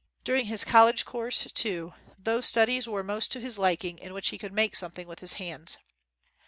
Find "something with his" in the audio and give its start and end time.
4.75-5.33